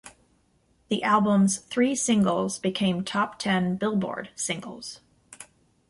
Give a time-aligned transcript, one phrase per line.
[0.89, 4.99] The album's three singles became top ten "Billboard" singles.